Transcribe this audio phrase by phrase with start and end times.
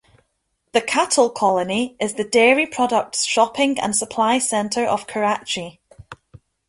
[0.71, 5.79] The Cattle Colony is the dairy products shopping and supply centre of Karachi.